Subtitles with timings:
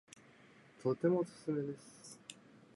[0.81, 2.19] とてもおすすめです